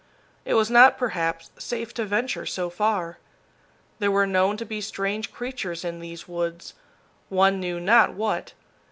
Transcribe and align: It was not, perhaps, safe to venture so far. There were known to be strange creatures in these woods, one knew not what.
It 0.45 0.55
was 0.55 0.71
not, 0.71 0.97
perhaps, 0.97 1.51
safe 1.59 1.93
to 1.93 2.05
venture 2.05 2.43
so 2.47 2.71
far. 2.71 3.19
There 3.99 4.09
were 4.09 4.25
known 4.25 4.57
to 4.57 4.65
be 4.65 4.81
strange 4.81 5.31
creatures 5.31 5.85
in 5.85 5.99
these 5.99 6.27
woods, 6.27 6.73
one 7.29 7.59
knew 7.59 7.79
not 7.79 8.15
what. 8.15 8.53